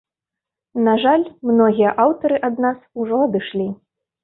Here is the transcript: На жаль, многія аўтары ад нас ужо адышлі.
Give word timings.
На 0.87 0.95
жаль, 1.03 1.25
многія 1.51 1.93
аўтары 2.07 2.41
ад 2.51 2.55
нас 2.67 2.83
ужо 3.05 3.23
адышлі. 3.29 3.71